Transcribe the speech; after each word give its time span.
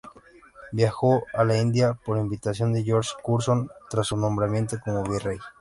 Viajó 0.71 1.25
a 1.31 1.43
la 1.43 1.59
India 1.59 1.93
por 1.93 2.17
invitación 2.17 2.73
de 2.73 2.83
George 2.83 3.11
Curzon, 3.21 3.69
tras 3.87 4.07
su 4.07 4.17
nombramiento 4.17 4.79
como 4.83 5.03
virrey. 5.03 5.37